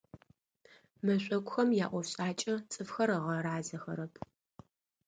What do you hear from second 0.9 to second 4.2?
Мэшӏокухэм яӏофшӏакӏэ цӏыфхэр ыгъэразэхэрэп.